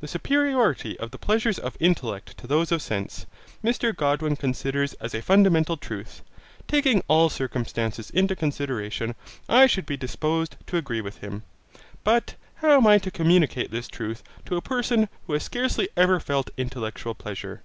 The 0.00 0.08
superiority 0.08 0.98
of 0.98 1.12
the 1.12 1.18
pleasures 1.20 1.56
of 1.56 1.76
intellect 1.78 2.36
to 2.38 2.48
those 2.48 2.72
of 2.72 2.82
sense, 2.82 3.26
Mr 3.62 3.94
Godwin 3.94 4.34
considers 4.34 4.94
as 4.94 5.14
a 5.14 5.22
fundamental 5.22 5.76
truth. 5.76 6.24
Taking 6.66 7.04
all 7.06 7.28
circumstances 7.28 8.10
into 8.10 8.34
consideration, 8.34 9.14
I 9.48 9.68
should 9.68 9.86
be 9.86 9.96
disposed 9.96 10.56
to 10.66 10.78
agree 10.78 11.00
with 11.00 11.18
him; 11.18 11.44
but 12.02 12.34
how 12.56 12.78
am 12.78 12.88
I 12.88 12.98
to 12.98 13.12
communicate 13.12 13.70
this 13.70 13.86
truth 13.86 14.24
to 14.46 14.56
a 14.56 14.60
person 14.60 15.08
who 15.28 15.34
has 15.34 15.44
scarcely 15.44 15.88
ever 15.96 16.18
felt 16.18 16.50
intellectual 16.58 17.14
pleasure? 17.14 17.62